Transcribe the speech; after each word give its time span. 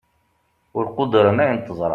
ur 0.77 0.85
quddren 0.95 1.37
ayen 1.43 1.59
teẓṛa 1.67 1.89